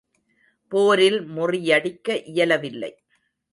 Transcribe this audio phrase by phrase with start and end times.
[0.71, 2.91] போரில் முறியடிக்க இயலவில்லை.